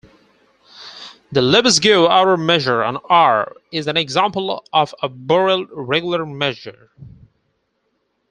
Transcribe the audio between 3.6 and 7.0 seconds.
is an example of a Borel regular measure.